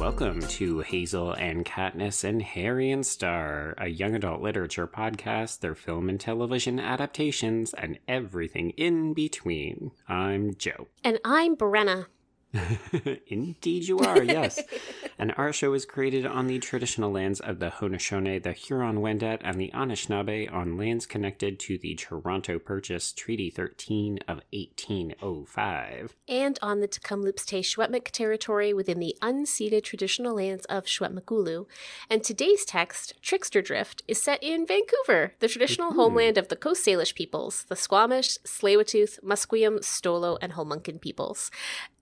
[0.00, 5.74] Welcome to Hazel and Katniss and Harry and Star, a young adult literature podcast, their
[5.74, 9.90] film and television adaptations, and everything in between.
[10.08, 10.86] I'm Joe.
[11.04, 12.06] And I'm Brenna.
[13.28, 14.60] Indeed, you are, yes.
[15.18, 19.40] and our show is created on the traditional lands of the Haudenosaunee, the Huron Wendat,
[19.42, 26.16] and the Anishinaabe on lands connected to the Toronto Purchase Treaty 13 of 1805.
[26.26, 31.66] And on the Tk'emlúps te territory within the unceded traditional lands of Secwepemcúl'ecw.
[32.08, 36.00] And today's text, Trickster Drift, is set in Vancouver, the traditional mm-hmm.
[36.00, 41.50] homeland of the Coast Salish peoples, the Squamish, Tsleil-Waututh, Musqueam, Stolo, and Homuncan peoples.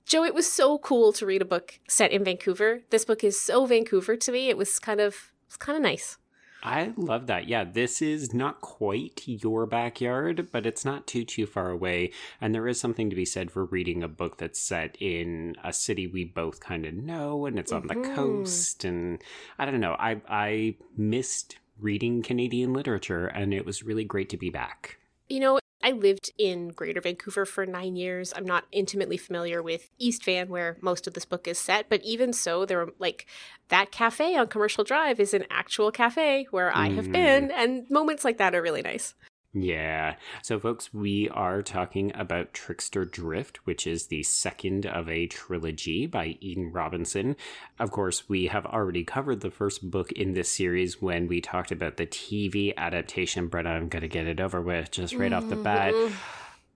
[0.09, 2.81] Joe, it was so cool to read a book set in Vancouver.
[2.89, 4.49] This book is so Vancouver to me.
[4.49, 6.17] It was kind of it's kind of nice.
[6.63, 7.47] I love that.
[7.47, 12.13] Yeah, this is not quite your backyard, but it's not too too far away.
[12.41, 15.75] And there is something to be said for reading a book that's set in a
[15.75, 18.01] city we both kind of know, and it's on mm-hmm.
[18.03, 18.85] the coast.
[18.85, 19.23] And
[19.59, 19.95] I don't know.
[19.99, 24.97] I I missed reading Canadian literature, and it was really great to be back.
[25.29, 28.33] You know, I lived in Greater Vancouver for nine years.
[28.35, 32.03] I'm not intimately familiar with East Van, where most of this book is set, but
[32.03, 33.27] even so, there were like
[33.69, 37.53] that cafe on Commercial Drive is an actual cafe where I have been, mm.
[37.53, 39.15] and moments like that are really nice.
[39.63, 40.17] Yeah.
[40.43, 46.07] So, folks, we are talking about Trickster Drift, which is the second of a trilogy
[46.07, 47.37] by Eden Robinson.
[47.79, 51.73] Of course, we have already covered the first book in this series when we talked
[51.73, 53.49] about the TV adaptation.
[53.49, 55.45] Brett, I'm going to get it over with just right mm-hmm.
[55.45, 55.95] off the bat.
[55.95, 56.15] Mm-hmm.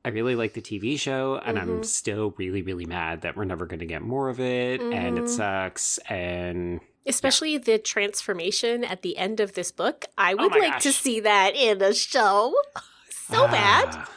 [0.05, 1.71] I really like the TV show, and mm-hmm.
[1.71, 4.93] I'm still really, really mad that we're never going to get more of it, mm-hmm.
[4.93, 5.37] and it mm-hmm.
[5.37, 5.99] sucks.
[6.09, 7.59] And Especially yeah.
[7.59, 10.05] the transformation at the end of this book.
[10.17, 10.83] I oh would oh like gosh.
[10.85, 12.55] to see that in a show.
[13.11, 14.09] so uh, bad.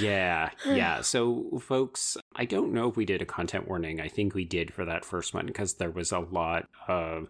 [0.00, 1.00] yeah, yeah.
[1.00, 4.00] So, folks, I don't know if we did a content warning.
[4.00, 7.28] I think we did for that first one because there was a lot of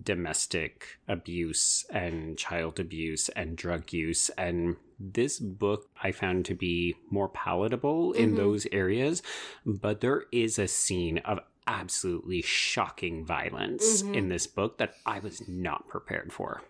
[0.00, 4.30] domestic abuse and child abuse and drug use.
[4.30, 8.36] And this book I found to be more palatable in mm-hmm.
[8.36, 9.22] those areas.
[9.64, 14.14] But there is a scene of absolutely shocking violence mm-hmm.
[14.14, 16.62] in this book that I was not prepared for.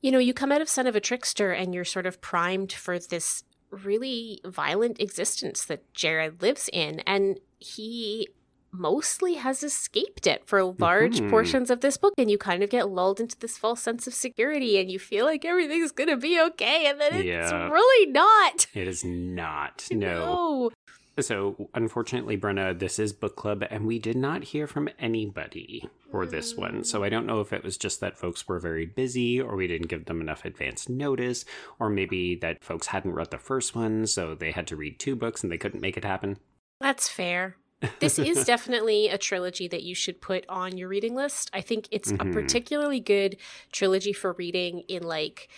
[0.00, 2.72] You know, you come out of Son of a Trickster and you're sort of primed
[2.72, 7.00] for this really violent existence that Jared lives in.
[7.00, 8.28] And he
[8.72, 11.30] mostly has escaped it for large mm-hmm.
[11.30, 14.14] portions of this book and you kind of get lulled into this false sense of
[14.14, 17.42] security and you feel like everything's going to be okay and then yeah.
[17.42, 19.98] it's really not it is not no.
[19.98, 20.70] no.
[21.20, 26.26] So, unfortunately, Brenna, this is book club, and we did not hear from anybody for
[26.26, 26.84] this one.
[26.84, 29.66] So, I don't know if it was just that folks were very busy, or we
[29.66, 31.44] didn't give them enough advance notice,
[31.78, 35.16] or maybe that folks hadn't read the first one, so they had to read two
[35.16, 36.38] books and they couldn't make it happen.
[36.80, 37.56] That's fair.
[38.00, 41.50] this is definitely a trilogy that you should put on your reading list.
[41.52, 42.28] I think it's mm-hmm.
[42.28, 43.36] a particularly good
[43.72, 45.48] trilogy for reading in like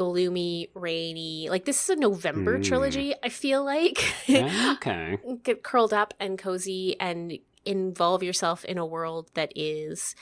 [0.00, 1.50] gloomy, rainy.
[1.50, 2.64] Like this is a November mm.
[2.64, 4.02] trilogy, I feel like.
[4.30, 5.18] okay.
[5.42, 10.14] Get curled up and cozy and involve yourself in a world that is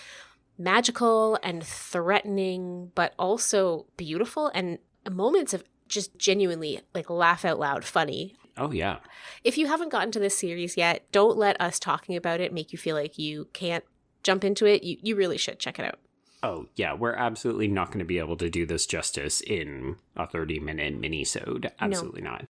[0.58, 4.78] magical and threatening, but also beautiful and
[5.08, 8.34] moments of just genuinely like laugh out loud funny.
[8.56, 8.96] Oh, yeah.
[9.44, 12.72] If you haven't gotten to this series yet, don't let us talking about it make
[12.72, 13.84] you feel like you can't
[14.24, 14.82] jump into it.
[14.82, 16.00] You, you really should check it out.
[16.42, 20.26] Oh, yeah, we're absolutely not going to be able to do this justice in a
[20.26, 21.72] 30 minute mini-sode.
[21.80, 22.30] Absolutely no.
[22.30, 22.46] not.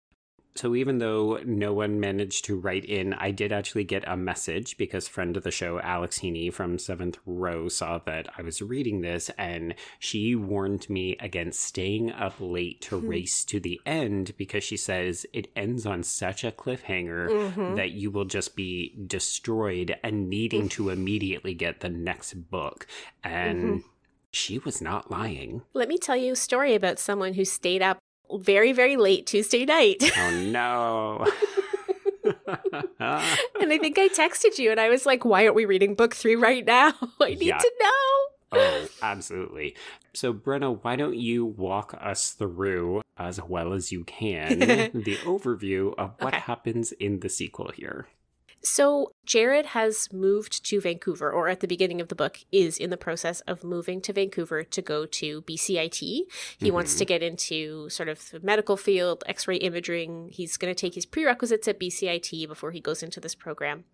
[0.57, 4.77] So even though no one managed to write in, I did actually get a message
[4.77, 9.01] because friend of the show Alex Heeney from Seventh Row saw that I was reading
[9.01, 13.09] this and she warned me against staying up late to mm-hmm.
[13.09, 17.75] race to the end because she says it ends on such a cliffhanger mm-hmm.
[17.75, 22.87] that you will just be destroyed and needing to immediately get the next book.
[23.25, 23.89] And mm-hmm.
[24.31, 25.63] she was not lying.
[25.73, 27.99] Let me tell you a story about someone who stayed up
[28.33, 30.03] very, very late Tuesday night.
[30.17, 31.27] Oh, no.
[33.61, 36.15] and I think I texted you and I was like, why aren't we reading book
[36.15, 36.95] three right now?
[37.21, 37.59] I need yeah.
[37.59, 38.61] to know.
[38.61, 39.75] Oh, absolutely.
[40.15, 45.95] So, Brenna, why don't you walk us through, as well as you can, the overview
[45.99, 46.43] of what okay.
[46.43, 48.07] happens in the sequel here?
[48.65, 52.91] So, Jared has moved to Vancouver, or at the beginning of the book, is in
[52.91, 56.01] the process of moving to Vancouver to go to BCIT.
[56.01, 56.27] He
[56.61, 56.75] mm-hmm.
[56.75, 60.31] wants to get into sort of the medical field, x ray imaging.
[60.33, 63.85] He's going to take his prerequisites at BCIT before he goes into this program.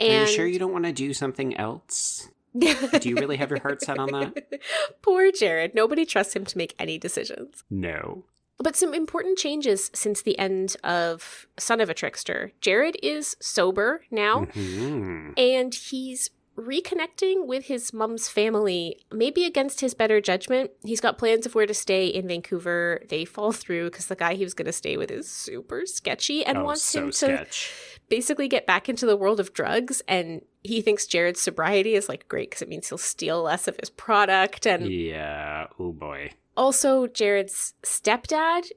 [0.00, 2.28] And Are you sure you don't want to do something else?
[2.58, 4.60] do you really have your heart set on that?
[5.02, 5.74] Poor Jared.
[5.74, 7.64] Nobody trusts him to make any decisions.
[7.68, 8.24] No.
[8.58, 12.52] But some important changes since the end of Son of a Trickster.
[12.60, 15.32] Jared is sober now, mm-hmm.
[15.36, 20.70] and he's reconnecting with his mom's family, maybe against his better judgment.
[20.84, 23.02] He's got plans of where to stay in Vancouver.
[23.08, 26.44] They fall through because the guy he was going to stay with is super sketchy
[26.44, 27.95] and Oh, wants so him to sketch.
[28.08, 30.02] Basically get back into the world of drugs.
[30.08, 33.76] And he thinks Jared's sobriety is like great because it means he'll steal less of
[33.80, 34.66] his product.
[34.66, 35.66] And Yeah.
[35.78, 36.30] Oh boy.
[36.56, 38.68] also, Jared's stepdad,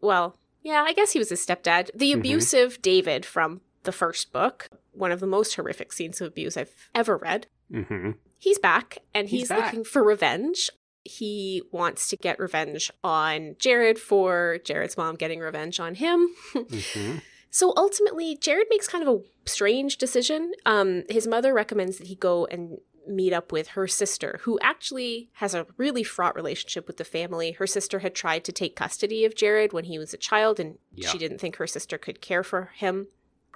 [0.00, 2.18] well, yeah, I guess he was his stepdad, the Mhm.
[2.18, 6.88] abusive David from the first book, one of the most horrific scenes of abuse I've
[6.94, 7.46] ever read.
[7.70, 9.66] hmm He's back and He's he's, back.
[9.66, 10.70] looking for revenge.
[11.04, 16.28] He wants to get revenge on Jared for Jared's mom getting revenge on him.
[16.52, 17.16] hmm
[17.50, 20.52] So ultimately, Jared makes kind of a strange decision.
[20.66, 22.78] Um, his mother recommends that he go and
[23.08, 27.52] meet up with her sister, who actually has a really fraught relationship with the family.
[27.52, 30.78] Her sister had tried to take custody of Jared when he was a child, and
[30.94, 31.08] Yeah.
[31.10, 33.08] she didn't think her sister could care for him.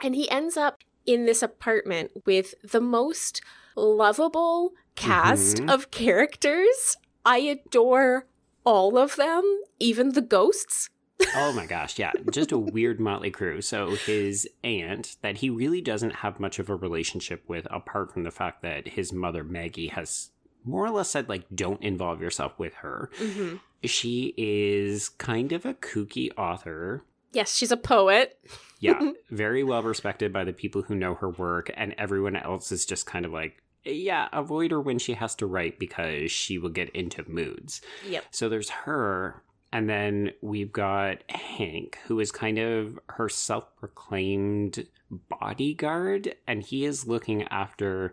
[0.02, 3.42] And he ends up in this apartment with the most
[3.74, 5.72] lovable cast Mhm.
[5.74, 6.96] of characters.
[7.24, 8.26] I adore
[8.64, 10.90] all of them, even the ghosts.
[11.36, 12.12] Oh my gosh, yeah.
[12.30, 13.60] Just a weird motley crew.
[13.60, 18.24] So his aunt, that he really doesn't have much of a relationship with, apart from
[18.24, 20.30] the fact that his mother Maggie has
[20.64, 23.10] more or less said, like, don't involve yourself with her.
[23.16, 27.04] hmm She is kind of a kooky author.
[27.32, 28.38] Yes, she's a poet.
[28.80, 32.84] Yeah, very well respected by the people who know her work, and everyone else is
[32.84, 36.68] just kind of like, yeah, avoid her when she has to write because she will
[36.70, 37.80] get into moods.
[38.06, 38.24] Yep.
[38.30, 44.86] So there's her, and then we've got Hank, who is kind of her self proclaimed
[45.10, 48.12] bodyguard, and he is looking after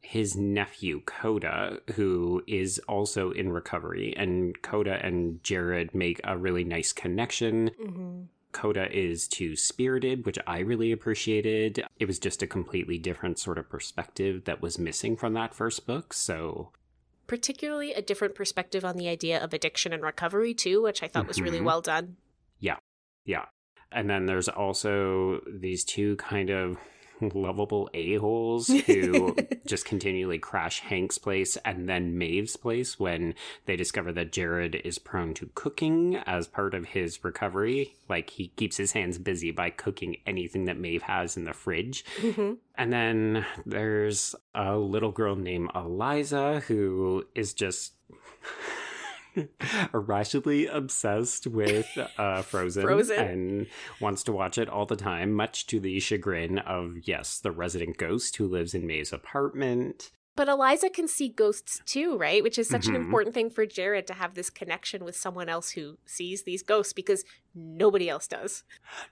[0.00, 4.14] his nephew, Coda, who is also in recovery.
[4.16, 7.70] And Coda and Jared make a really nice connection.
[7.78, 11.84] hmm Coda is two spirited, which I really appreciated.
[12.00, 15.86] It was just a completely different sort of perspective that was missing from that first
[15.86, 16.14] book.
[16.14, 16.72] So
[17.28, 21.28] Particularly a different perspective on the idea of addiction and recovery, too, which I thought
[21.28, 21.64] was really Mhm.
[21.64, 22.16] well done.
[22.58, 22.78] Yeah.
[23.24, 23.44] Yeah.
[23.92, 26.76] And then there's also these two kind of
[27.34, 29.36] lovable a-holes who
[29.66, 33.34] just continually crash Hank's place and then Maeve's place when
[33.66, 37.94] they discover that Jared is prone to cooking as part of his recovery.
[38.08, 42.04] Like he keeps his hands busy by cooking anything that Maeve has in the fridge.
[42.20, 47.94] hmm And then there's a little girl named Eliza who is just
[49.92, 51.86] irrationally obsessed with
[52.18, 53.18] uh, Frozen, Frozen.
[53.18, 53.66] and
[54.00, 57.96] wants to watch it all the time, much to the chagrin of, yes, the resident
[57.96, 60.10] ghost who lives in Maeve's apartment.
[60.36, 62.44] But Eliza can see ghosts too, right?
[62.44, 62.90] Which is such Mhm.
[62.90, 66.62] an important thing for Jared to have this connection with someone else who sees these
[66.62, 67.24] ghosts because
[67.58, 68.64] nobody else does.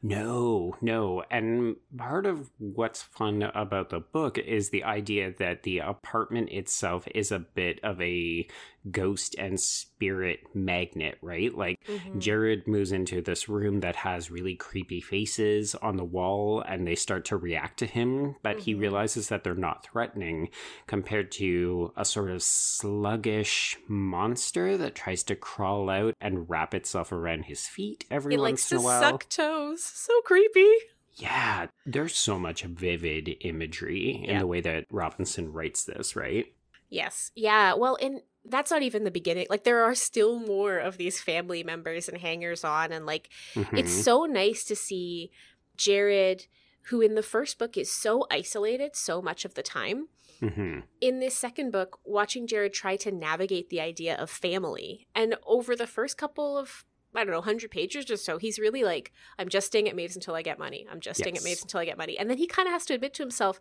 [0.03, 1.25] No, no.
[1.31, 7.07] And part of what's fun about the book is the idea that the apartment itself
[7.15, 8.47] is a bit of a
[8.91, 11.53] ghost and spirit magnet, right?
[11.53, 12.21] Like, Mhm.
[12.21, 16.95] Jared moves into this room that has really creepy faces on the wall and they
[16.95, 18.81] start to react to him, but he Mhm.
[18.81, 20.51] realizes that they're not threatening
[20.87, 27.11] compared to a sort of sluggish monster that tries to crawl out and wrap itself
[27.11, 29.83] around his feet every Once likes to suck toes.
[29.83, 30.71] So creepy.
[31.15, 34.39] Yeah, there's so much vivid imagery in Yeah.
[34.41, 36.53] the way that Robinson writes this, right?
[36.91, 37.33] Yes.
[37.35, 37.73] Yeah.
[37.75, 39.47] Well, and that's not even the beginning.
[39.51, 42.93] Like, there are still more of these family members and hangers on.
[42.93, 43.29] And, like,
[43.73, 44.03] it's Mhm.
[44.05, 45.31] so nice to see
[45.77, 46.47] Jared,
[46.83, 50.09] who in the first book is so isolated so much of the time.
[50.41, 50.85] Mhm.
[51.01, 55.09] In this second book, watching Jared try to navigate the idea of family.
[55.15, 56.85] And over the first couple of,
[57.17, 60.17] I don't know, 100 pages or so, he's really like, I'm just staying at Maeve's
[60.17, 60.87] until I get money.
[60.91, 61.45] I'm just staying at Yes.
[61.45, 62.19] Maeve's until I get money.
[62.19, 63.59] And then he kind of has to admit to himself,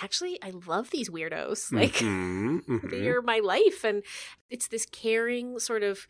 [0.00, 1.72] actually, I love these weirdos.
[1.80, 2.90] Like, Mhm, mhm.
[2.90, 4.02] they're my life and
[4.50, 6.06] it's this caring sort of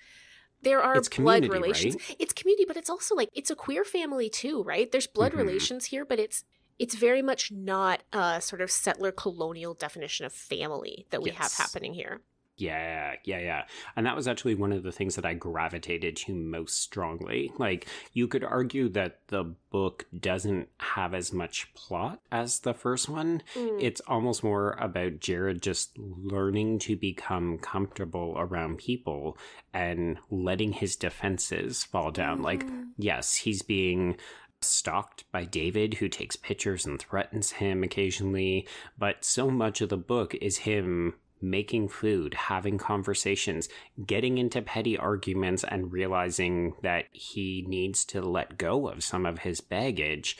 [0.62, 4.28] there are It's blood relations it's community but it's also like it's a queer family
[4.28, 5.38] too right there's blood Mhm.
[5.38, 6.44] relations here but it's
[6.78, 11.52] it's very much not a sort of settler colonial definition of family that we have
[11.54, 12.20] happening here
[12.58, 13.64] Yeah, yeah, yeah.
[13.96, 17.52] And that was actually one of the things that I gravitated to most strongly.
[17.58, 23.10] Like, you could argue that the book doesn't have as much plot as the first
[23.10, 23.42] one.
[23.54, 23.82] Mm.
[23.82, 29.36] It's almost more about Jared just learning to become comfortable around people
[29.74, 32.40] and letting his defenses fall down.
[32.40, 32.88] Like, Mhm.
[32.96, 34.16] yes, he's being
[34.62, 39.98] stalked by David, who takes pictures and threatens him occasionally, but so much of the
[39.98, 43.68] book is him making food, having conversations,
[44.06, 49.40] getting into petty arguments, and realizing that he needs to let go of some of
[49.40, 50.36] his baggage.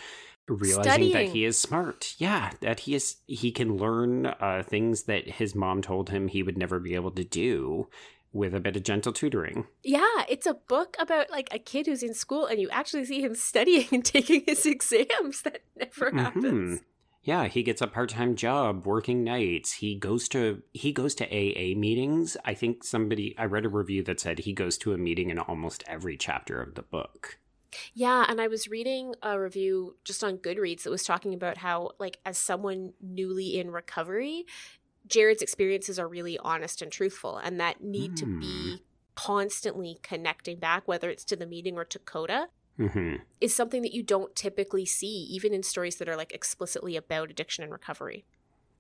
[0.49, 1.13] realizing Studying.
[1.13, 2.15] that he is smart.
[2.19, 6.43] Yeah, that he is he can learn uh, things that his mom told him he
[6.43, 7.89] would never be able to do
[8.33, 9.67] with a bit of gentle tutoring.
[9.83, 13.23] Yeah, it's a book about like a kid who's in school and you actually see
[13.23, 15.43] him studying and taking his exams.
[15.43, 16.81] That never happens.
[16.81, 16.85] Mhm.
[17.27, 19.73] Yeah, he gets a part-time job working nights.
[19.75, 22.37] He goes to he goes to AA meetings.
[22.45, 25.39] I think somebody I read a review that said he goes to a meeting in
[25.39, 27.39] almost every chapter of the book.
[27.95, 31.91] Yeah, and I was reading a review just on Goodreads that was talking about how,
[31.99, 34.47] like, as someone newly in recovery,
[35.07, 38.39] Jared's experiences are really honest and truthful, and that need to Hmm.
[38.39, 38.85] be
[39.17, 43.21] constantly connecting back, whether it's to the meeting or to Coda, Mhm.
[43.41, 47.31] is something that you don't typically see, even in stories that are like explicitly about
[47.31, 48.25] addiction and recovery.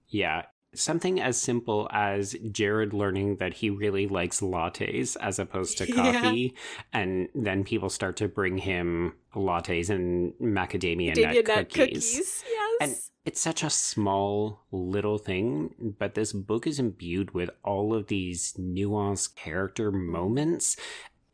[0.08, 0.42] Yeah,
[0.74, 5.94] something as simple as Jared learning that he really likes lattes as opposed to Yeah.
[6.20, 6.54] coffee,
[6.92, 12.44] and then people start to bring him lattes and macadamia, Macadamia nut, cookies.
[12.48, 12.78] Yes.
[12.80, 18.06] And it's such a small little thing, but this book is imbued with all of
[18.08, 20.76] these nuanced character moments.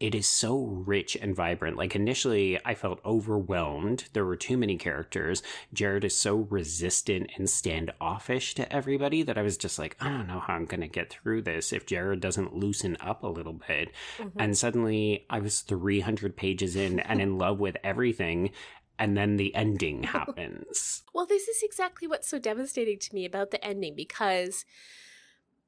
[0.02, 1.76] It is so rich and vibrant.
[1.76, 4.06] Like initially, I felt overwhelmed.
[4.14, 5.44] There were too many characters.
[5.72, 10.26] Jared is so resistant and standoffish to everybody that I was just like, I don't
[10.26, 13.52] know how I'm going to get through this if Jared doesn't loosen up a little
[13.52, 13.92] bit.
[14.18, 14.32] Mhm.
[14.40, 18.50] And suddenly I was 300 pages in and in love with everything.
[18.98, 21.04] And then the ending happens.
[21.14, 24.64] Well, this is exactly what's so devastating to me about the ending because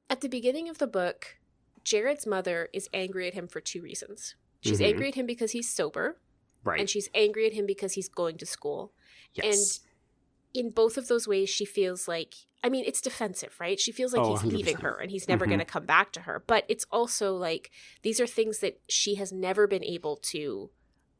[0.09, 1.37] at the beginning of the book,
[1.85, 4.35] Jared's mother is angry at him for two reasons.
[4.61, 4.85] She's Mhm.
[4.87, 6.19] angry at him because he's sober,
[6.63, 6.79] Right.
[6.79, 8.93] and she's angry at him because he's going to school.
[9.33, 9.79] yes.
[10.53, 13.79] And in both of those ways, she feels like I mean, it's defensive, right?
[13.79, 14.81] She feels like Oh, he's leaving 100%.
[14.81, 15.49] her and he's never Mhm.
[15.49, 16.43] going to come back to her.
[16.47, 17.69] But it's also like
[18.01, 20.71] these are things that she has never been able to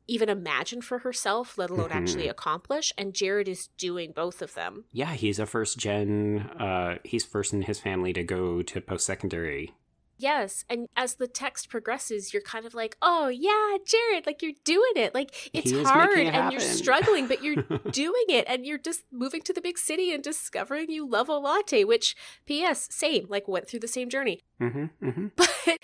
[0.08, 2.32] even imagine for herself, let alone actually Mhm.
[2.32, 2.92] accomplish.
[2.98, 4.86] And Jared is doing both of them.
[4.92, 6.40] yeah, he's a first gen.
[6.60, 9.72] Uh, he's first in his family to go to post secondary.
[10.18, 14.54] Yes, and as the text progresses, you're kind of like, "Oh yeah, Jared, like you're
[14.64, 15.14] doing it.
[15.14, 19.42] Like it's hard it and you're struggling, but you're doing it and you're just moving
[19.42, 22.16] to the big city and discovering you love a latte, which
[22.48, 24.42] PS same, like went through the same journey.
[24.60, 25.80] hmm hmm But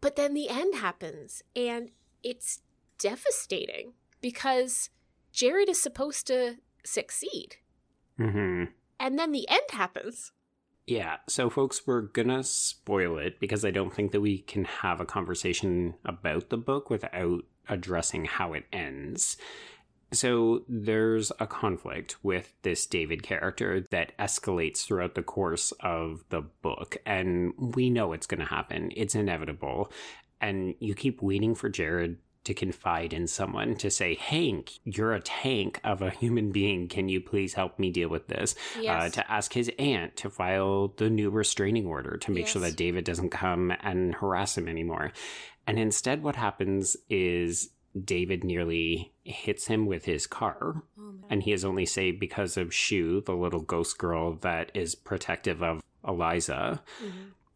[0.00, 1.90] but then the end happens and
[2.22, 2.60] it's
[2.98, 4.90] devastating because
[5.32, 7.56] Jared is supposed to succeed.
[8.18, 8.64] Mm-hmm.
[8.98, 10.32] And then the end happens.
[10.86, 15.00] Yeah, so folks, we're gonna spoil it because I don't think that we can have
[15.00, 19.36] a conversation about the book without addressing how it ends.
[20.12, 26.42] So there's a conflict with this David character that escalates throughout the course of the
[26.42, 28.92] book, and we know it's gonna happen.
[28.96, 29.90] It's inevitable.
[30.40, 35.20] And you keep waiting for Jared to confide in someone to say, Hank, you're a
[35.20, 36.88] tank of a human being.
[36.88, 38.54] Can you please help me deal with this?
[39.04, 42.76] uh, to ask his aunt to file the new restraining order to make sure that
[42.76, 45.12] David doesn't come and harass him anymore.
[45.66, 47.70] And instead, what happens is
[48.04, 50.82] David nearly hits him with his car.
[50.98, 54.94] Oh, And he is only saved because of Shu, the little ghost girl that is
[54.96, 56.82] protective of Eliza.
[57.00, 57.10] Mhm.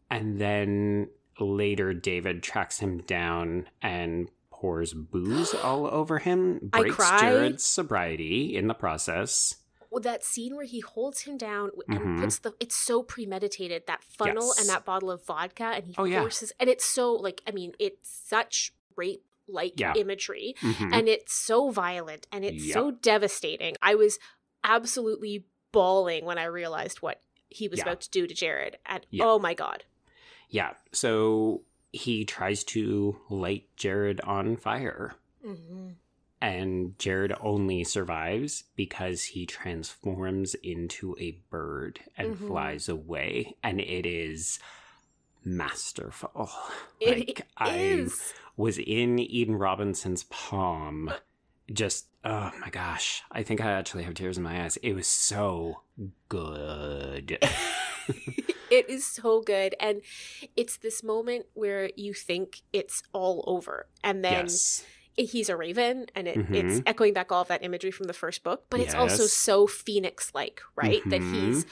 [0.09, 4.29] And then later, David tracks him down and
[4.59, 6.97] pours booze all over him, breaks.
[6.97, 9.55] Jared's sobriety in the process.
[9.89, 12.19] Well, that scene where he holds him down and Mhm.
[12.21, 14.59] puts the it's so premeditated that funnel Yes.
[14.59, 16.19] and that bottle of vodka and he Oh, yeah.
[16.19, 19.93] forces and it's so like I mean it's such rape like Yeah.
[19.95, 20.93] imagery Mhm.
[20.93, 22.73] and it's so violent and it's Yep.
[22.73, 23.75] so devastating.
[23.81, 24.19] I was
[24.63, 27.83] absolutely bawling when I realized what he was Yeah.
[27.85, 29.23] about to do to Jared and Yeah.
[29.25, 29.85] oh my god.
[30.49, 30.73] Yeah.
[30.91, 35.15] So he tries to light Jared on fire.
[35.45, 35.89] Mm-hmm.
[36.39, 42.47] And Jared only survives because he transforms into a bird and Mhm.
[42.47, 43.55] flies away.
[43.63, 44.59] And it is
[45.43, 46.51] masterful.
[46.99, 48.33] It like I is.
[48.55, 51.11] was in Eden Robinson's palm.
[51.71, 53.23] Just oh my gosh.
[53.31, 54.77] I think I actually have tears in my eyes.
[54.77, 55.81] It was so
[56.29, 57.39] good.
[58.69, 60.01] it is so good and
[60.55, 64.85] it's this moment where you think it's all over and then yes.
[65.15, 66.83] he's a raven and it, it's Mhm.
[66.85, 70.31] echoing back all of that imagery from the first book but it's also so phoenix
[70.33, 71.33] like right that Mhm.
[71.53, 71.65] he's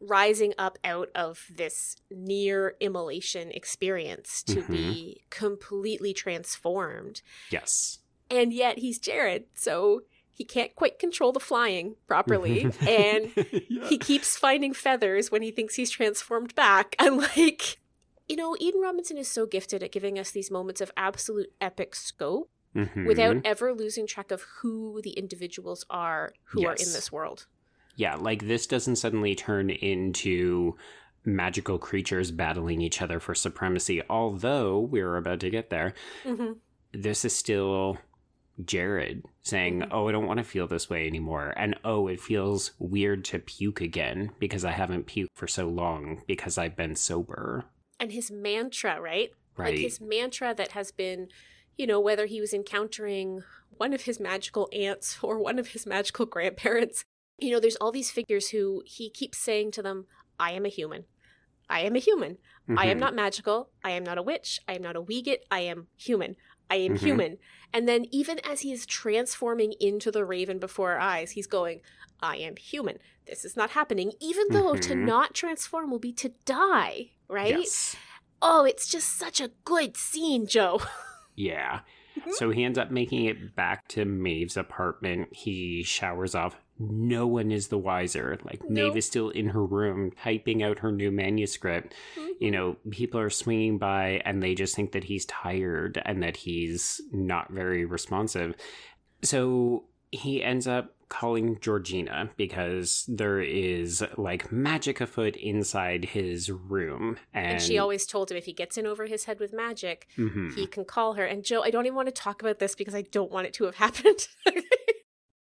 [0.00, 4.72] rising up out of this near immolation experience to Mm-hmm.
[4.72, 7.98] be completely transformed Yes.
[8.30, 10.02] and yet he's jared so
[10.40, 13.30] he can't quite control the flying properly and
[13.68, 13.86] Yeah.
[13.90, 16.96] he keeps finding feathers when he thinks he's transformed back.
[17.04, 17.76] And like,
[18.26, 21.94] you know, Eden Robinson is so gifted at giving us these moments of absolute epic
[21.94, 23.04] scope Mhm.
[23.04, 27.46] without ever losing track of who the individuals are who are in this world.
[27.96, 30.76] Yeah, like this doesn't suddenly turn into
[31.22, 35.92] magical creatures battling each other for supremacy, although we're about to get there.
[36.24, 36.52] hmm
[36.92, 37.98] This is still
[38.66, 39.88] Jared saying, Mhm.
[39.90, 41.52] Oh, I don't want to feel this way anymore.
[41.56, 46.22] And oh, it feels weird to puke again because I haven't puked for so long
[46.26, 47.64] because I've been sober.
[47.98, 49.30] And his mantra, right?
[49.56, 49.74] Right.
[49.74, 51.28] Like his mantra that has been,
[51.76, 53.42] you know, whether he was encountering
[53.76, 57.04] one of his magical aunts or one of his magical grandparents,
[57.38, 60.06] you know, there's all these figures who he keeps saying to them,
[60.38, 61.04] I am a human.
[61.68, 62.38] I am a human.
[62.76, 63.00] I am Mhm.
[63.00, 63.70] not magical.
[63.84, 64.60] I am not a witch.
[64.68, 65.38] I am not a Wee'git.
[65.50, 66.36] I am human.
[66.70, 66.98] I am Mhm.
[67.00, 67.38] human.
[67.72, 71.82] And then, even as he is transforming into the raven before our eyes, he's going,
[72.20, 72.98] I am human.
[73.26, 74.12] This is not happening.
[74.20, 75.04] Even though to Mhm.
[75.06, 77.58] not transform will be to die, right?
[77.58, 77.96] Yes.
[78.42, 80.80] Oh, it's just such a good scene, Joe.
[81.36, 81.80] Yeah.
[82.18, 82.32] Mhm.
[82.32, 85.28] So he ends up making it back to Maeve's apartment.
[85.34, 86.56] He showers off.
[86.78, 88.38] No one is the wiser.
[88.44, 88.86] Like No.
[88.88, 91.94] Maeve is still in her room typing out her new manuscript.
[92.40, 96.38] You know, people are swinging by and they just think that he's tired and that
[96.38, 98.54] he's not very responsive.
[99.22, 107.18] So he ends up calling Georgina because there is like magic afoot inside his room.
[107.34, 110.06] And, And she always told him if he gets in over his head with magic,
[110.16, 110.54] Mhm.
[110.54, 111.24] he can call her.
[111.26, 113.52] And Joe, I don't even want to talk about this because I don't want it
[113.54, 114.28] to have happened.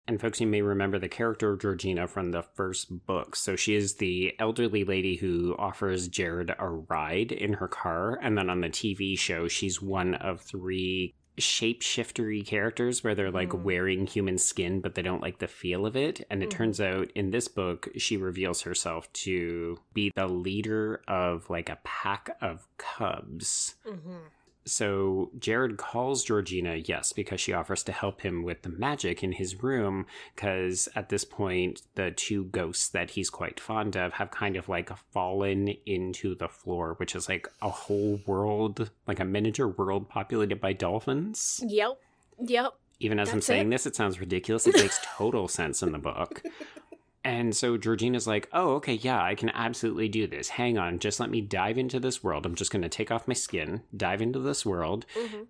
[0.06, 3.37] And folks, you may remember the character of Georgina from the first book.
[3.37, 8.18] So she is the elderly lady who offers Jared a ride in her car.
[8.22, 13.50] And then on the TV show, she's one of three shapeshiftery characters where they're like
[13.50, 13.62] Mm.
[13.62, 16.26] wearing human skin, but they don't like the feel of it.
[16.30, 16.52] And it Mhm.
[16.57, 21.78] turns out in this book, she reveals herself to be the leader of like a
[21.85, 23.76] pack of cubs.
[23.84, 24.17] hmm
[24.69, 29.33] So Jared calls Georgina, yes, because she offers to help him with the magic in
[29.33, 30.07] his room.
[30.35, 34.69] Because at this point, the two ghosts that he's quite fond of have kind of
[34.69, 40.09] like fallen into the floor, which is like a whole world, like a miniature world
[40.09, 41.63] populated by dolphins.
[41.67, 41.99] Yep.
[42.41, 42.73] Yep.
[43.00, 43.71] Even as I'm saying it.
[43.71, 44.67] this, it sounds ridiculous.
[44.67, 46.43] It makes total sense in the book.
[47.28, 50.49] And so Georgina's like, oh, okay, yeah, I can absolutely do this.
[50.49, 52.47] Hang on, just let me dive into this world.
[52.47, 55.04] I'm just going to take off my skin, dive into this world.
[55.14, 55.43] hmm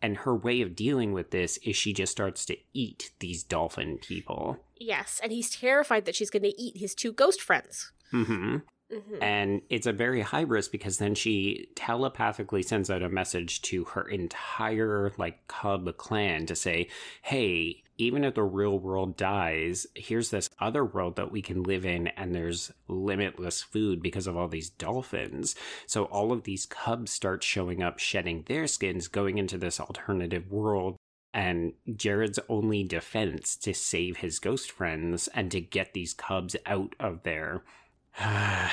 [0.00, 3.98] And her way of dealing with this is she just starts to eat these dolphin
[3.98, 4.58] people.
[4.76, 5.20] Yes.
[5.22, 7.92] And he's terrified that she's going to eat his two ghost friends.
[8.10, 8.58] hmm
[8.90, 13.60] hmm And it's a very high risk because then she telepathically sends out a message
[13.62, 16.88] to her entire like cub clan to say,
[17.22, 21.84] "Hey, even if the real world dies, here's this other world that we can live
[21.86, 25.54] in and there's limitless food because of all these dolphins."
[25.86, 30.50] So all of these cubs start showing up shedding their skins going into this alternative
[30.50, 30.96] world
[31.34, 36.94] and Jared's only defense to save his ghost friends and to get these cubs out
[36.98, 37.62] of there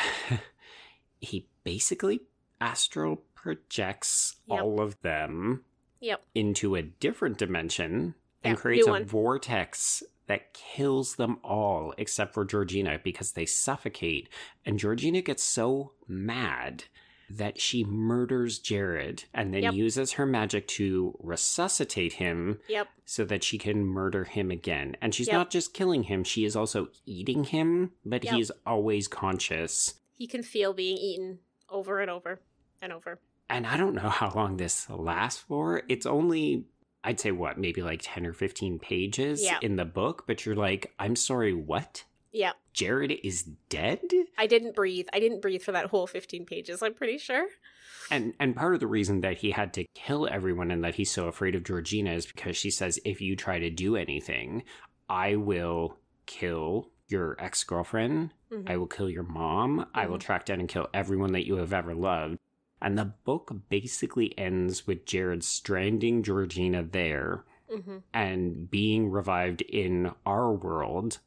[1.20, 2.22] he basically
[2.62, 4.60] astral projects Yep.
[4.62, 5.64] all of them
[6.00, 6.24] Yep.
[6.34, 9.06] into a different dimension and Yeah, creates a one.
[9.06, 14.30] vortex that kills them all except for Georgina because they suffocate.
[14.66, 16.86] And Georgina gets so mad
[17.30, 19.74] that she murders Jared and then Yep.
[19.74, 22.88] uses her magic to resuscitate him Yep.
[23.06, 24.96] so that she can murder him again.
[25.02, 25.34] And she's Yep.
[25.34, 28.34] not just killing him, she is also eating him, but Yep.
[28.36, 29.96] he's always conscious.
[30.18, 32.40] He can feel being eaten over and over
[32.82, 33.20] and over.
[33.50, 35.84] And I don't know how long this lasts for.
[35.90, 36.66] It's only,
[37.04, 39.60] I'd say, what, maybe like 10 or 15 pages Yeah.
[39.62, 42.04] in the book, but you're like, I'm sorry, what?
[42.32, 42.54] Yeah.
[42.74, 44.02] Jared is dead?
[44.38, 45.08] I didn't breathe.
[45.14, 47.48] I didn't breathe for that whole 15 pages, I'm pretty sure.
[48.12, 51.12] And and part of the reason that he had to kill everyone and that he's
[51.12, 54.64] so afraid of Georgina is because she says if you try to do anything,
[55.10, 58.70] I will kill your ex-girlfriend, Mhm.
[58.70, 60.22] I will kill your mom, I will Mhm.
[60.22, 62.40] track down and kill everyone that you have ever loved.
[62.84, 70.12] And the book basically ends with Jared stranding Georgina there hmm and being revived in
[70.26, 71.18] our world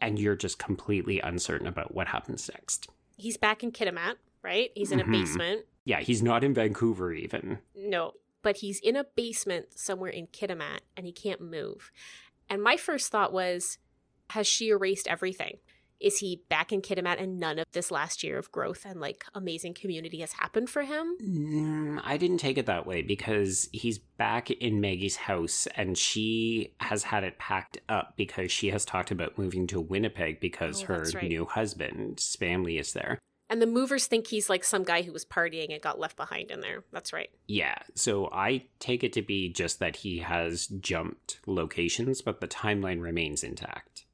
[0.00, 2.88] and you're just completely uncertain about what happens next.
[3.16, 4.70] He's back in Kitimat, right?
[4.76, 5.10] He's in a Mhm.
[5.10, 5.66] basement.
[5.84, 7.58] Yeah, he's not in Vancouver even.
[7.74, 11.90] No, but he's in a basement somewhere in Kitimat and he can't move.
[12.48, 13.78] And my first thought was,
[14.30, 15.58] has she erased everything?
[16.00, 19.24] Is he back in Kitimat and none of this last year of growth and like
[19.34, 21.16] amazing community has happened for him?
[21.22, 26.74] Mm, I didn't take it that way because he's back in Maggie's house and she
[26.80, 30.86] has had it packed up because she has talked about moving to Winnipeg because Oh,
[30.86, 31.28] her right.
[31.28, 33.18] new husband's family is there.
[33.50, 36.50] And the movers think he's like some guy who was partying and got left behind
[36.50, 36.82] in there.
[36.92, 37.30] That's right.
[37.46, 37.76] Yeah.
[37.94, 43.00] So I take it to be just that he has jumped locations, but the timeline
[43.00, 44.06] remains intact.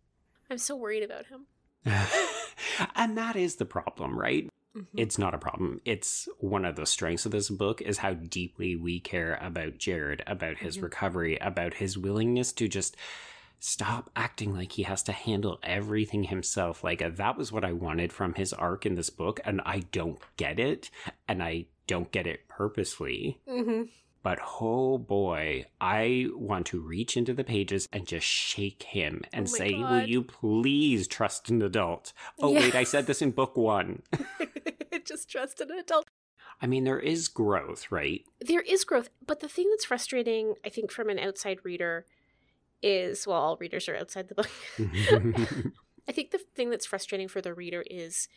[0.50, 1.46] I'm so worried about him.
[2.94, 4.48] and that is the problem, right?
[4.76, 4.98] Mm-hmm.
[4.98, 5.80] It's not a problem.
[5.84, 10.22] It's one of the strengths of this book is how deeply we care about Jared,
[10.26, 10.82] about his Mhm.
[10.84, 12.96] recovery, about his willingness to just
[13.58, 16.82] stop acting like he has to handle everything himself.
[16.84, 20.20] Like that was what I wanted from his arc in this book, and I don't
[20.36, 20.90] get it,
[21.28, 23.40] and I don't get it purposely.
[23.48, 23.82] Mm-hmm.
[24.22, 29.44] But oh boy, I want to reach into the pages and just shake him and
[29.46, 32.12] Oh say, Will you please trust an adult?
[32.38, 32.60] Oh, Yeah.
[32.60, 34.02] wait, I said this in book one.
[35.06, 36.06] Just trust an adult.
[36.60, 38.22] I mean, there is growth, right?
[38.40, 42.04] There is growth, but the thing that's frustrating, I think, from an outside reader
[42.82, 44.50] is well, all readers are outside the book.
[46.08, 48.28] I think the thing that's frustrating for the reader is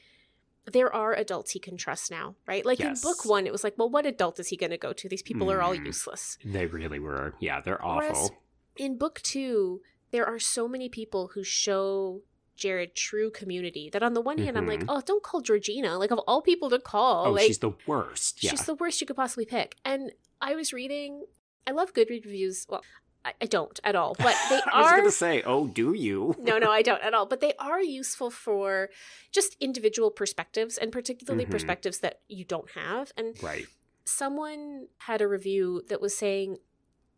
[0.71, 2.65] there are adults he can trust now, right?
[2.65, 3.03] Like Yes.
[3.03, 5.09] in book one, it was like, well, what adult is he going to go to?
[5.09, 5.85] These people are all Mm.
[5.85, 6.37] useless.
[6.45, 7.35] they really were.
[7.39, 8.37] Yeah, they're Whereas- awful.
[8.77, 12.21] In book two, there are so many people who show
[12.55, 14.85] Jared true community that on the one hand, I'm like, Mhm.
[14.87, 15.97] oh, don't call Georgina.
[15.97, 18.43] Like, of all people to call, Oh, like, she's the worst.
[18.43, 18.51] Yeah.
[18.51, 19.75] She's the worst you could possibly pick.
[19.83, 21.25] And I was reading,
[21.67, 22.65] I love Goodread reviews.
[22.69, 22.83] Well,
[23.25, 24.69] I, I don't at all, but they are.
[24.73, 26.35] I was going to say, oh, do you?
[26.39, 27.25] no, no, I don't at all.
[27.25, 28.89] But they are useful for
[29.31, 31.51] just individual perspectives and particularly Mhm.
[31.51, 33.11] perspectives that you don't have.
[33.17, 33.67] And Right.
[34.05, 36.57] someone had a review that was saying,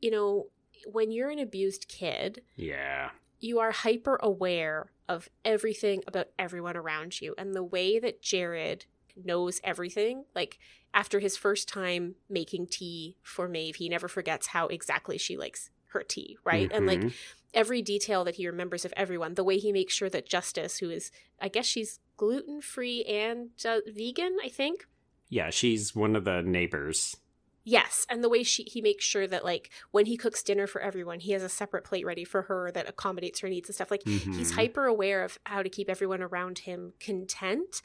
[0.02, 0.48] you know,
[0.92, 3.12] when you're an abused kid, Yeah.
[3.40, 8.86] you are hyper aware of everything about everyone around you and the way that Jared
[9.16, 10.58] knows everything like
[10.94, 15.70] after his first time making tea for Maeve he never forgets how exactly she likes
[15.96, 17.14] her tea right and like Mhm.
[17.54, 20.90] every detail that he remembers of everyone the way he makes sure that Justice who
[20.92, 24.86] is I guess she's gluten free and uh, vegan I think
[25.28, 27.18] yeah, she's one of the neighbors.
[27.64, 30.82] Yes, and the way she he makes sure that like when he cooks dinner for
[30.82, 33.90] everyone, he has a separate plate ready for her that accommodates her needs and stuff.
[33.90, 34.56] Like he's Mhm.
[34.56, 37.82] hyper aware of how to keep everyone around him content,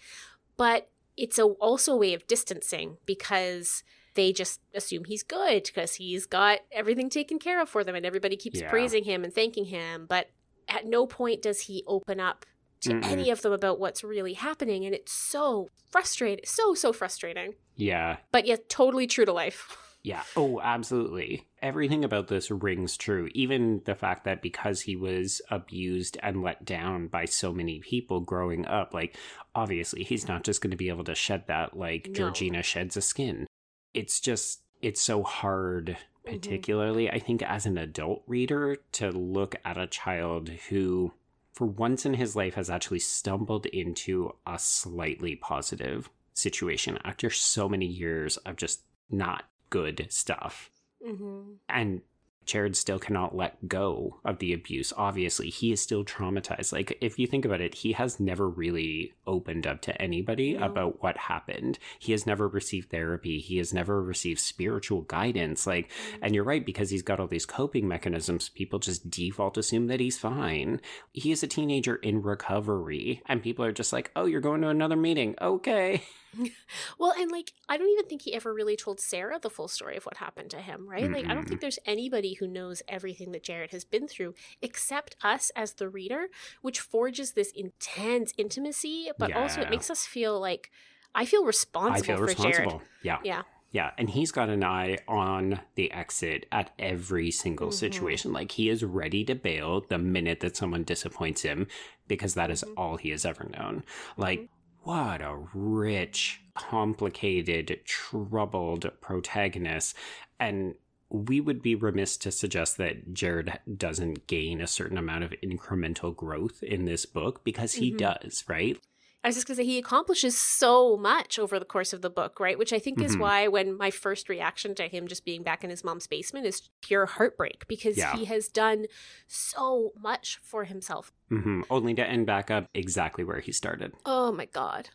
[0.59, 3.83] but it's a, also a way of distancing because
[4.15, 8.05] they just assume he's good because he's got everything taken care of for them and
[8.05, 8.71] everybody keeps Yeah.
[8.71, 10.07] praising him and thanking him.
[10.09, 10.31] But
[10.69, 12.45] at no point does he open up
[12.83, 13.05] to Mm-mm.
[13.05, 17.55] any of them about what's really happening, and it's so frustrating, so so frustrating.
[17.77, 18.17] Yeah.
[18.33, 19.77] But yet totally true to life.
[20.03, 20.23] Yeah.
[20.35, 21.47] Oh, absolutely.
[21.61, 23.29] Everything about this rings true.
[23.35, 28.21] Even the fact that because he was abused and let down by so many people
[28.21, 29.19] growing up, like,
[29.55, 32.15] obviously, he's not just going to be able to shed that like No.
[32.15, 33.47] Georgina sheds a skin.
[33.95, 36.33] It's just, it's so hard, Mhm.
[36.33, 41.13] particularly, I think, as an adult reader, to look at a child who,
[41.53, 47.69] for once in his life, has actually stumbled into a slightly positive situation after so
[47.69, 50.71] many years of just not good stuff.
[51.07, 51.53] Mm-hmm.
[51.69, 52.03] And
[52.47, 54.93] Jared still cannot let go of the abuse.
[54.97, 56.73] Obviously, he is still traumatized.
[56.73, 60.67] Like, if you think about it, he has never really opened up to anybody No.
[60.67, 61.79] about what happened.
[61.99, 63.39] He has never received therapy.
[63.39, 65.67] He has never received spiritual guidance.
[65.67, 66.19] Like, mm.
[66.23, 70.01] and you're right, because he's got all these coping mechanisms, people just default assume that
[70.01, 70.81] he's fine.
[71.13, 74.69] He is a teenager in recovery, and people are just like, oh, you're going to
[74.69, 75.35] another meeting.
[75.41, 76.03] Okay.
[76.99, 79.97] Well, and like, I don't even think he ever really told Sarah the full story
[79.97, 81.11] of what happened to him, right?
[81.11, 85.17] Like, I don't think there's anybody who knows everything that Jared has been through except
[85.23, 86.29] us as the reader,
[86.63, 90.71] which forges this intense intimacy, but also it makes us feel like
[91.15, 92.71] I feel responsible I feel for responsible.
[92.71, 92.89] Jared.
[93.03, 93.19] Yeah.
[93.25, 93.43] Yeah.
[93.73, 93.91] Yeah.
[93.99, 97.75] And he's got an eye on the exit at every single Mhm.
[97.75, 98.33] situation.
[98.33, 101.67] Like he is ready to bail the minute that someone disappoints him
[102.09, 102.75] because that is Mhm.
[102.77, 103.85] all he has ever known.
[104.17, 104.49] Like, Mhm.
[104.83, 109.95] What a rich, complicated, troubled protagonist.
[110.39, 110.75] And
[111.11, 116.15] we would be remiss to suggest that Jared doesn't gain a certain amount of incremental
[116.15, 117.99] growth in this book because he Mhm.
[117.99, 118.79] does, right?
[119.23, 122.09] I was just going to say, he accomplishes so much over the course of the
[122.09, 122.59] book, right?
[122.59, 123.21] Which I think is Mhm.
[123.21, 126.71] why when my first reaction to him just being back in his mom's basement is
[126.81, 128.17] pure heartbreak because Yeah.
[128.17, 128.87] he has done
[129.27, 131.13] so much for himself.
[131.29, 133.93] hmm Only to end back up exactly where he started.
[134.07, 134.89] Oh my God.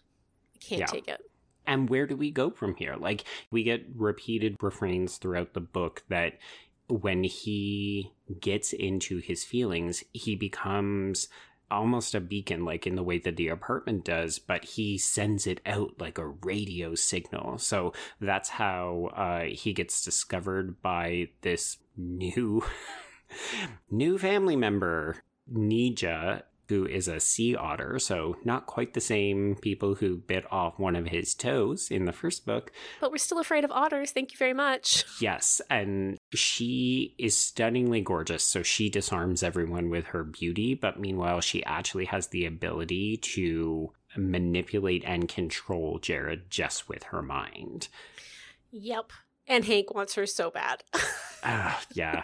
[0.56, 0.86] I can't Yeah.
[0.88, 1.22] take it.
[1.68, 2.96] And where do we go from here?
[2.96, 6.40] Like, we get repeated refrains throughout the book that
[6.88, 11.28] when he gets into his feelings, he becomes
[11.72, 15.62] almost a beacon, like in the way that the apartment does, but he sends it
[15.66, 17.58] out like a radio signal.
[17.58, 22.64] So that's how uh, he gets discovered by this new,
[23.92, 25.18] new family member,
[25.52, 26.44] Nija.
[26.70, 30.96] who is a sea otter, so not quite the same people who bit off one
[30.96, 32.72] of his toes in the first book.
[33.00, 34.12] But we're still afraid of otters.
[34.12, 35.06] Thank you very much.
[35.22, 41.42] Yes, and she is stunningly gorgeous, so she disarms everyone with her beauty, but meanwhile,
[41.42, 47.88] she actually has the ability to manipulate and control Jared just with her mind.
[48.72, 49.12] Yep.
[49.48, 50.84] And Hank wants her so bad.
[51.46, 52.24] uh, yeah.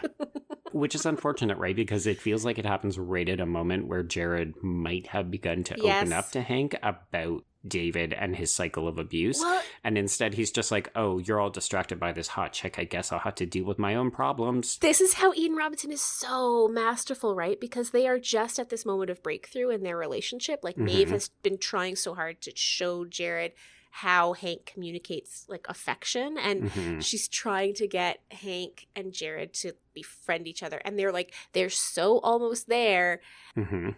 [0.72, 1.76] Which is unfortunate, right?
[1.76, 5.64] Because it feels like it happens right at a moment where Jared might have begun
[5.64, 6.02] to yes.
[6.02, 9.38] open up to Hank about David and his cycle of abuse.
[9.38, 9.64] What?
[9.84, 12.78] And instead, he's just like, oh, you're all distracted by this hot chick.
[12.78, 14.78] I guess I'll have to deal with my own problems.
[14.78, 17.60] This is how Eden Robinson is so masterful, right?
[17.60, 20.60] Because they are just at this moment of breakthrough in their relationship.
[20.62, 20.86] Like, mm-hmm.
[20.86, 23.52] Maeve has been trying so hard to show Jared
[23.94, 27.00] how Hank communicates like affection and mm-hmm.
[27.00, 31.68] she's trying to get Hank and Jared to befriend each other and they're like they're
[31.68, 33.20] so almost there.
[33.54, 33.90] Mm-hmm.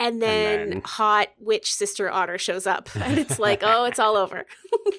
[0.00, 4.00] And, then and then hot witch sister otter shows up and it's like, "Oh, it's
[4.00, 4.46] all over."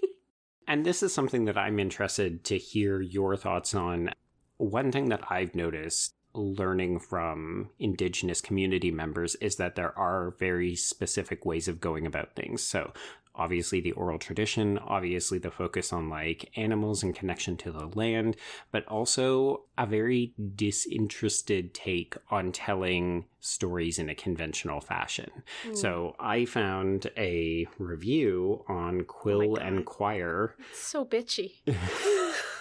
[0.67, 4.11] and this is something that I'm interested to hear your thoughts on.
[4.57, 10.75] One thing that I've noticed learning from indigenous community members is that there are very
[10.75, 12.63] specific ways of going about things.
[12.63, 12.93] So
[13.35, 18.35] obviously the oral tradition, obviously the focus on like animals and connection to the land,
[18.71, 25.29] but also a very disinterested take on telling stories in a conventional fashion.
[25.65, 25.77] Mm.
[25.77, 30.55] So I found a review on Quill oh and Quire.
[30.73, 31.53] so bitchy.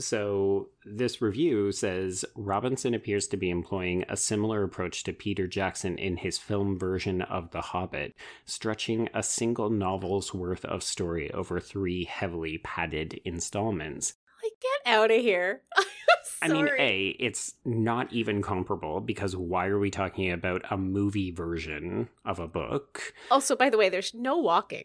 [0.00, 5.98] So, this review says Robinson appears to be employing a similar approach to Peter Jackson
[5.98, 8.14] in his film version of The Hobbit,
[8.46, 14.14] stretching a single novel's worth of story over three heavily padded installments.
[14.42, 15.62] Like, get out of here.
[16.42, 21.30] I mean, A, it's not even comparable because why are we talking about a movie
[21.30, 23.12] version of a book?
[23.30, 24.84] Also, by the way, there's no walking.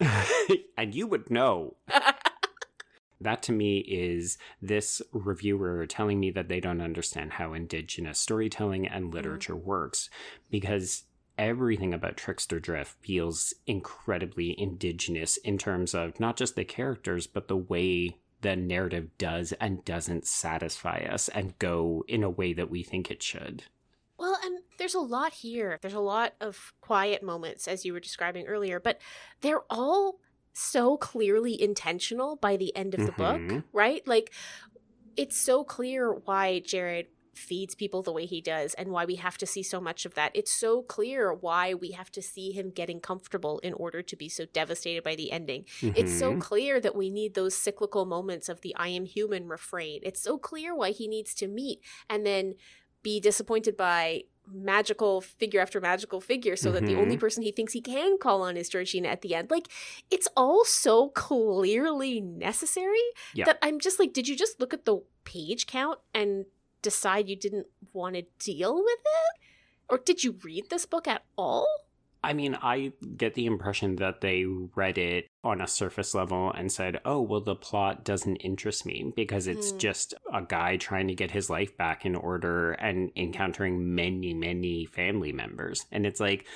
[0.76, 1.76] and you would know.
[3.20, 8.86] That to me is this reviewer telling me that they don't understand how indigenous storytelling
[8.86, 9.14] and mm-hmm.
[9.14, 9.62] literature mm.
[9.62, 10.08] works
[10.50, 11.04] because
[11.36, 17.48] everything about Trickster Drift feels incredibly indigenous in terms of not just the characters, but
[17.48, 22.70] the way the narrative does and doesn't satisfy us and go in a way that
[22.70, 23.64] we think it should.
[24.18, 25.78] Well, and there's a lot here.
[25.80, 29.00] There's a lot of quiet moments, as you were describing earlier, but
[29.40, 30.20] they're all
[30.58, 33.48] so clearly intentional by the end of the mm-hmm.
[33.48, 34.06] book, right?
[34.06, 34.32] Like
[35.16, 37.06] it's so clear why Jared
[37.38, 40.14] feeds people the way he does and why we have to see so much of
[40.14, 40.32] that.
[40.34, 44.28] It's so clear why we have to see him getting comfortable in order to be
[44.28, 45.64] so devastated by the ending.
[45.80, 45.94] Mm-hmm.
[45.96, 46.40] It's so mm-hmm.
[46.40, 50.00] clear that we need those cyclical moments of the I am human refrain.
[50.02, 52.54] It's so clear why he needs to meet and then
[53.02, 56.74] be disappointed by magical figure after magical figure so mm-hmm.
[56.74, 57.20] that the only mm-hmm.
[57.20, 59.50] person he thinks he can call on is Georgina at the end.
[59.50, 59.68] Like
[60.10, 62.96] it's all so clearly necessary
[63.34, 63.44] yeah.
[63.44, 66.46] that I'm just like, did you just look at the page count and
[66.82, 69.40] decide you didn't want to deal with it?
[69.90, 71.66] Or did you read this book at all?
[72.28, 76.70] I mean, I get the impression that they read it on a surface level and
[76.70, 79.78] said, oh, well, the plot doesn't interest me because it's mm.
[79.78, 84.84] just a guy trying to get his life back in order and encountering many, many
[84.84, 85.86] family members.
[85.90, 86.46] And it's like,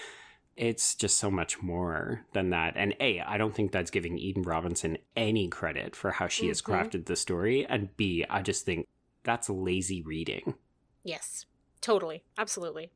[0.58, 2.74] it's just so much more than that.
[2.76, 6.48] And A, I don't think that's giving Eden Robinson any credit for how she mm-hmm.
[6.50, 7.64] has crafted the story.
[7.66, 8.88] And B, I just think
[9.24, 10.52] that's lazy reading.
[11.02, 11.46] Yes,
[11.80, 12.24] totally.
[12.36, 12.90] Absolutely.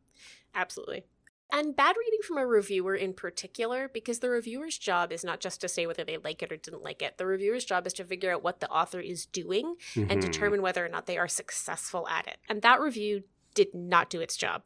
[0.54, 1.04] Absolutely.
[1.52, 5.60] And bad reading from a reviewer in particular, because the reviewer's job is not just
[5.60, 7.18] to say whether they like it or didn't like it.
[7.18, 10.10] The reviewer's job is to figure out what the author is doing mm-hmm.
[10.10, 12.38] and determine whether or not they are successful at it.
[12.48, 13.22] And that review
[13.54, 14.62] did not do its job.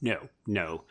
[0.00, 0.84] No, no.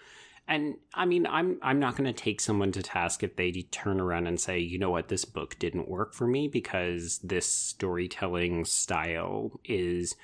[0.48, 4.00] And I mean, I'm I'm not going to take someone to task if they turn
[4.00, 8.66] around and say, you know what, this book didn't work for me because this storytelling
[8.66, 10.16] style is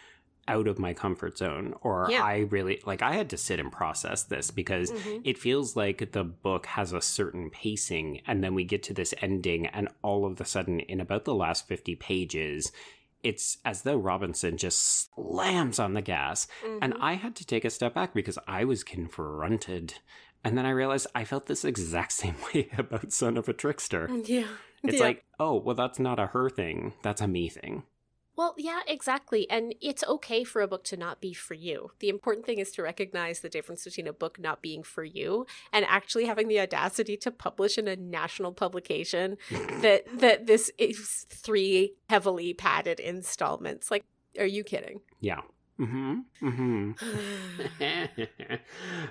[0.49, 2.23] out of my comfort zone or yeah.
[2.23, 5.21] I really like I had to sit and process this because mm-hmm.
[5.23, 9.13] it feels like the book has a certain pacing and then we get to this
[9.21, 12.71] ending and all of a sudden in about the last 50 pages
[13.21, 16.79] it's as though Robinson just slams on the gas mm-hmm.
[16.81, 19.93] and I had to take a step back because I was confronted
[20.43, 24.09] and then I realized I felt this exact same way about Son of a Trickster.
[24.25, 24.47] Yeah.
[24.83, 25.03] It's yeah.
[25.03, 26.93] like, oh, well, that's not a her thing.
[27.01, 27.83] That's a me thing.
[28.39, 29.49] Well, yeah, exactly.
[29.49, 31.91] And it's okay for a book to not be for you.
[31.99, 35.45] The important thing is to recognize the difference between a book not being for you
[35.73, 39.35] and actually having the audacity to publish in a national publication
[39.81, 43.91] that that this is three heavily padded installments.
[43.91, 44.05] Like,
[44.39, 45.01] are you kidding?
[45.19, 45.41] Yeah.
[45.77, 46.19] Mm-hmm.
[46.41, 46.91] Mm-hmm.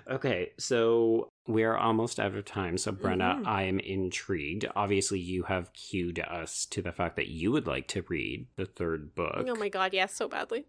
[0.10, 2.78] okay, so we're almost out of time.
[2.78, 3.46] So, Brenna, Mhm.
[3.46, 4.66] I am intrigued.
[4.76, 8.66] Obviously, you have cued us to the fact that you would like to read the
[8.66, 9.46] third book.
[9.48, 10.66] Oh my god, yes, so badly.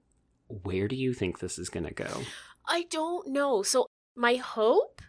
[0.47, 2.23] Where do you think this is going to go?
[2.65, 3.61] I don't know.
[3.61, 5.01] So my hope.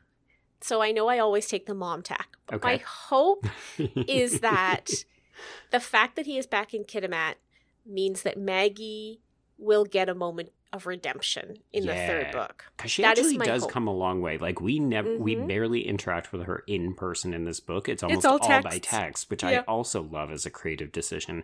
[0.61, 2.37] So I know I always take the mom tack.
[2.47, 3.47] But My hope
[3.79, 4.91] is that
[5.71, 7.37] the fact that he is back in Kitimat
[7.87, 9.23] means that Maggie
[9.57, 12.65] will get a moment of redemption in the third book.
[12.77, 13.73] Because she That actually does hope.
[13.73, 14.39] come a long way.
[14.39, 15.49] Like we never, we Mhm.
[15.49, 17.89] barely interact with her in person in this book.
[17.89, 21.43] It's almost all all, by text, which I also love as a creative decision.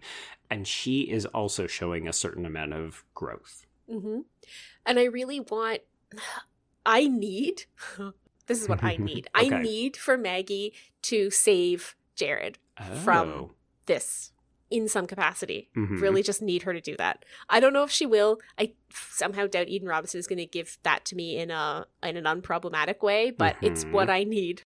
[0.49, 3.67] And she is also showing a certain amount of growth.
[3.91, 4.21] hmm
[4.85, 5.81] And I really want,
[6.87, 7.65] I need,
[8.47, 9.29] this is what I need.
[9.35, 12.59] I need for Maggie to save Jared
[13.03, 13.51] From- Oh.
[13.87, 14.33] this
[14.71, 15.69] in some capacity.
[15.77, 16.01] Mhm.
[16.01, 17.25] Really just need her to do that.
[17.49, 18.41] I don't know if she will.
[18.59, 22.17] I somehow doubt Eden Robinson is going to give that to me in a in
[22.17, 23.93] an unproblematic way, but it's Mhm.
[23.93, 24.63] what I need.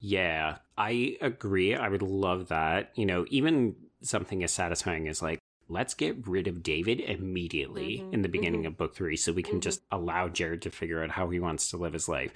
[0.00, 1.74] Yeah, I agree.
[1.74, 2.92] I would love that.
[2.96, 8.12] You know, even something as satisfying as like, let's get rid of David immediately Mhm,
[8.12, 8.66] in the beginning mhm.
[8.68, 9.62] of book three so we can Mhm.
[9.62, 12.32] just allow Jared to figure out how he wants to live his life.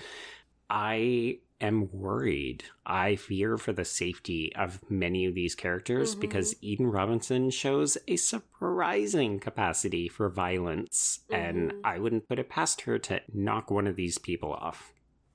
[0.69, 2.65] I am worried.
[2.87, 6.21] I fear for the safety of many of these characters Mhm.
[6.21, 11.81] because Eden Robinson shows a surprising capacity for violence, and Mhm.
[11.85, 14.93] I wouldn't put it past her to knock one of these people off.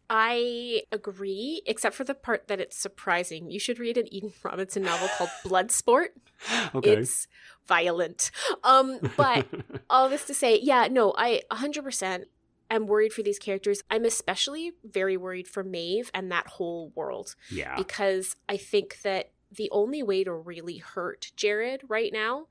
[0.07, 3.49] I agree, except for the part that it's surprising.
[3.49, 6.09] You should read an Eden Robinson novel called Bloodsport.
[6.75, 6.97] Okay.
[6.97, 7.27] It's
[7.67, 8.29] violent.
[8.63, 9.47] Um, but
[9.89, 12.25] all this to say, yeah, no, I 100%
[12.69, 13.81] am worried for these characters.
[13.89, 17.75] I'm especially very worried for Maeve and that whole world yeah.
[17.75, 22.47] because I think that the only way to really hurt Jared right now,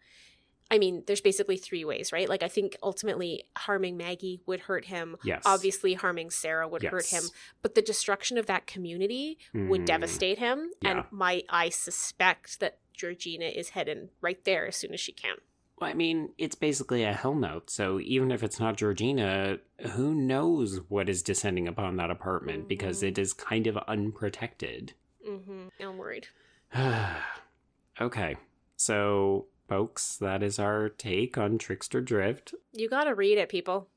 [0.70, 2.28] I mean, there's basically three ways, right?
[2.28, 5.16] Like, I think ultimately harming Maggie would hurt him.
[5.22, 5.42] Yes.
[5.44, 7.32] Obviously, harming Sarah would hurt him, Yes.
[7.60, 9.86] but the destruction of that community would Mm.
[9.86, 10.70] devastate him.
[10.82, 11.06] And Yeah.
[11.10, 15.36] my, I suspect that Georgina is heading right there as soon as she can.
[15.84, 17.68] Well, I mean, it's basically a hell note.
[17.68, 19.58] So even if it's not Georgina,
[19.90, 23.08] who knows what is descending upon that apartment because Mhm.
[23.08, 24.94] it is kind of unprotected.
[25.28, 25.66] Mm-hmm.
[25.78, 26.28] I'm worried.
[28.00, 28.36] okay.
[28.76, 32.54] So, folks, that is our take on Trickster Drift.
[32.72, 33.88] You gotta read it, people.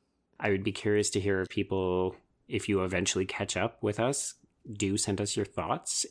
[0.41, 2.17] I would be curious to hear if people,
[2.49, 4.35] if you eventually catch up with us,
[4.69, 6.05] do send us your thoughts.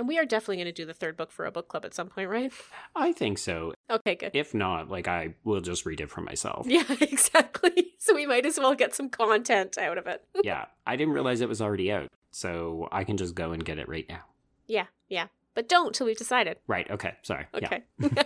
[0.00, 1.92] And we are definitely going to do the third book for a book club at
[1.92, 2.50] some point, right?
[2.96, 3.74] I think so.
[3.90, 4.30] Okay, good.
[4.32, 6.66] If not, like, I will just read it for myself.
[6.66, 7.88] Yeah, exactly.
[7.98, 10.24] So we might as well get some content out of it.
[10.42, 10.64] yeah.
[10.86, 12.08] I didn't realize it was already out.
[12.30, 14.22] So I can just go and get it right now.
[14.66, 15.26] yeah, yeah.
[15.52, 16.56] But don't till we've decided.
[16.66, 16.90] Right.
[16.90, 17.12] Okay.
[17.20, 17.44] Sorry.
[17.52, 17.82] Okay.
[17.98, 18.22] Yeah.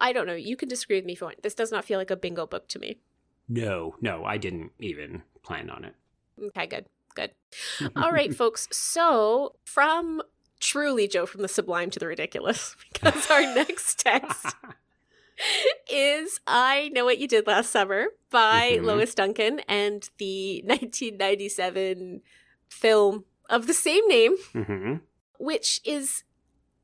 [0.00, 0.34] I don't know.
[0.36, 1.42] You can disagree with me if you want.
[1.42, 3.00] This does not feel like a bingo book to me.
[3.48, 5.94] no, no, I didn't even plan on it.
[6.40, 6.86] Okay, good.
[7.20, 7.90] Good.
[7.96, 8.68] All right, folks.
[8.70, 10.22] So, from
[10.60, 14.54] truly Joe from the sublime to the ridiculous, because our next text
[15.90, 18.84] is I Know What You Did Last Summer by Mhm.
[18.84, 22.20] Lois Duncan and the 1997
[22.68, 24.94] film of the same name, hmm
[25.38, 26.22] which is,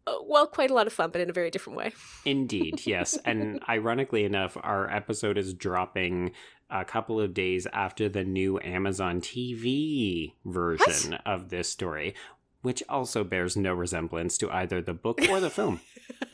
[0.06, 1.92] uh, well, quite a lot of fun, but in a very different way.
[2.24, 3.18] Indeed, yes.
[3.26, 6.32] And ironically enough, our episode is dropping
[6.70, 12.14] a couple of days after the new Amazon TV version of this story,
[12.62, 15.80] which also bears no resemblance to either the book or the film.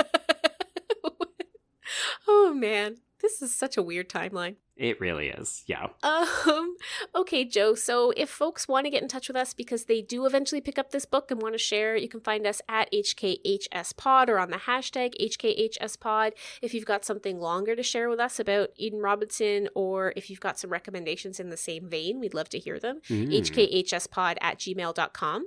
[2.28, 2.96] oh, man.
[3.20, 4.56] This is such a weird timeline.
[4.82, 5.62] It really is.
[5.68, 5.86] Yeah.
[6.02, 6.76] Um,
[7.14, 7.76] okay, Joe.
[7.76, 10.76] So if folks want to get in touch with us because they do eventually pick
[10.76, 14.50] up this book and want to share, you can find us at HKHSPod or on
[14.50, 16.32] the hashtag HKHSPod.
[16.60, 20.40] If you've got something longer to share with us about Eden Robinson or if you've
[20.40, 23.02] got some recommendations in the same vein, we'd love to hear them.
[23.08, 23.28] Mm.
[23.40, 25.46] HKHSPod at gmail.com.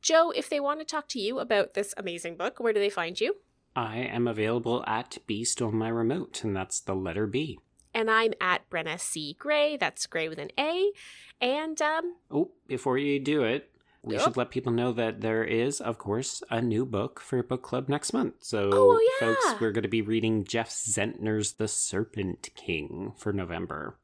[0.00, 2.88] Joe, if they want to talk to you about this amazing book, where do they
[2.88, 3.36] find you?
[3.76, 7.58] I am available at B Stole My Remote, and that's the letter B.
[7.94, 9.36] And I'm at Brenna C.
[9.38, 9.76] Gray.
[9.76, 10.92] That's Gray with an A.
[11.40, 13.70] And um, Oh, before you do it,
[14.02, 14.22] we Yep.
[14.24, 17.88] should let people know that there is, of course, a new book for book club
[17.88, 18.34] next month.
[18.40, 19.26] So, Oh, yeah.
[19.34, 23.98] folks, we're going to be reading Jeff Zentner's The Serpent King for November.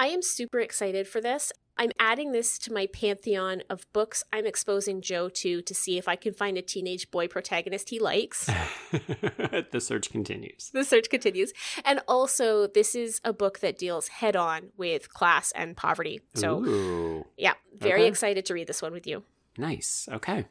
[0.00, 1.52] I am super excited for this.
[1.78, 6.08] I'm adding this to my pantheon of books I'm exposing Joe to to see if
[6.08, 8.46] I can find a teenage boy protagonist he likes.
[8.92, 10.70] the search continues.
[10.72, 11.52] the search continues.
[11.84, 16.20] And also, this is a book that deals head on with class and poverty.
[16.34, 18.08] So, Ooh, yeah, very Okay.
[18.08, 19.22] excited to read this one with you.
[19.58, 20.08] nice.
[20.10, 20.46] Okay.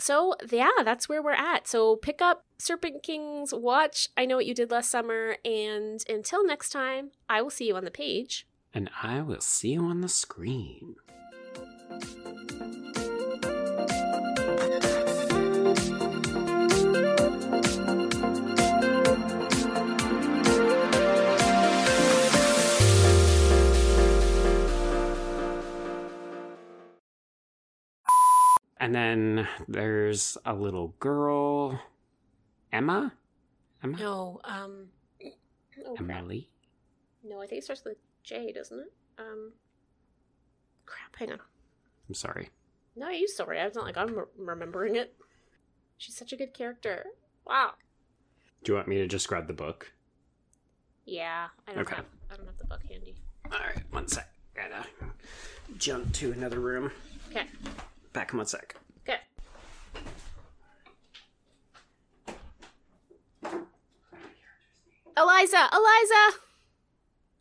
[0.00, 1.68] So, yeah, that's where we're at.
[1.68, 4.08] So, pick up Serpent King's Watch.
[4.16, 5.36] I know what you did last summer.
[5.44, 8.44] And until next time, I will see you on the page
[8.76, 10.96] And I will see you on the screen.
[28.80, 31.80] And then there's a little girl,
[32.72, 33.14] Emma.
[33.82, 33.96] Emma.
[33.98, 34.88] No, um,
[35.86, 35.94] oh.
[35.98, 36.50] Emily.
[37.22, 38.92] No, I think it starts with J, doesn't it?
[39.18, 39.52] Um,
[40.86, 41.14] crap.
[41.16, 41.38] Hang on.
[42.08, 42.48] I'm sorry.
[42.96, 43.58] No, you sorry.
[43.60, 45.14] It's not like I'm re- remembering it.
[45.98, 47.04] She's such a good character.
[47.46, 47.72] Wow.
[48.62, 49.92] Do you want me to just grab the book?
[51.04, 51.96] Yeah, I don't Okay.
[51.96, 52.06] have.
[52.30, 53.14] I don't have the book handy.
[53.52, 54.28] All right, one sec.
[54.54, 54.86] Gotta
[55.76, 56.90] jump to another room.
[57.30, 57.46] Okay.
[58.14, 58.74] Back in one sec.
[59.06, 59.18] Okay.
[65.16, 65.68] Eliza!
[65.72, 66.38] Eliza!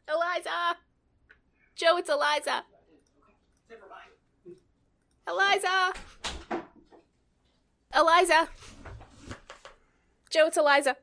[0.07, 0.77] Eliza!
[1.75, 2.63] Joe, it's Eliza!
[5.27, 5.93] Eliza!
[7.95, 8.49] Eliza!
[10.29, 10.97] Joe, it's Eliza.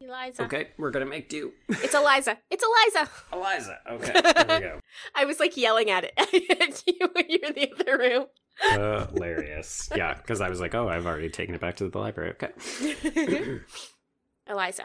[0.00, 0.42] Eliza.
[0.44, 1.52] Okay, we're gonna make do.
[1.68, 2.38] It's Eliza.
[2.50, 3.10] It's Eliza.
[3.32, 3.78] Eliza.
[3.90, 4.80] Okay, there we go.
[5.14, 8.26] I was like yelling at it at you when you're in the other room.
[8.70, 9.90] Hilarious.
[9.94, 12.32] Yeah, because I was like, oh, I've already taken it back to the library.
[12.32, 13.60] Okay.
[14.48, 14.84] Eliza.